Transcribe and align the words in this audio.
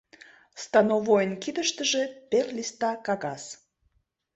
Становойын 0.63 1.33
кидыштыже 1.43 2.03
пел 2.29 2.47
листа 2.57 2.91
кагаз. 3.05 3.43